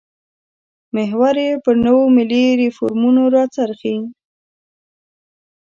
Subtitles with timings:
[0.95, 3.95] محور یې پر نویو ملي ریفورمونو راڅرخي.